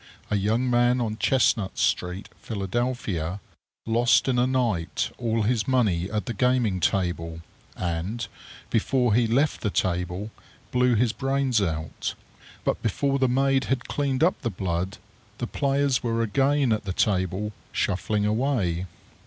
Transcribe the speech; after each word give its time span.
A 0.31 0.35
young 0.35 0.67
man 0.67 0.99
on 0.99 1.17
Chestnut 1.17 1.77
street, 1.77 2.27
Philadelphia, 2.41 3.39
lost 3.85 4.27
in 4.27 4.39
a 4.39 4.47
night 4.47 5.11
all 5.19 5.43
his 5.43 5.67
money 5.67 6.09
at 6.09 6.25
the 6.25 6.33
gaming 6.33 6.79
table, 6.79 7.41
and, 7.77 8.25
before 8.71 9.13
he 9.13 9.27
left 9.27 9.61
the 9.61 9.69
table, 9.69 10.31
blew 10.71 10.95
his 10.95 11.13
brains 11.13 11.61
out; 11.61 12.15
but 12.65 12.81
before 12.81 13.19
the 13.19 13.29
maid 13.29 13.65
had 13.65 13.87
cleaned 13.87 14.23
up 14.23 14.41
the 14.41 14.49
blood 14.49 14.97
the 15.37 15.45
players 15.45 16.01
were 16.01 16.23
again 16.23 16.73
at 16.73 16.83
the 16.85 16.93
table, 16.93 17.51
shuffling 17.71 18.25
away. 18.25 18.87